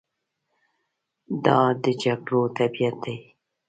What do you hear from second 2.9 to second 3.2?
دی.